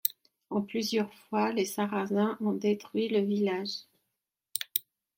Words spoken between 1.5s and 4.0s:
les Sarrasins ont détruit le village.